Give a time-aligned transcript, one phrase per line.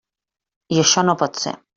[0.77, 1.55] I això no pot ser.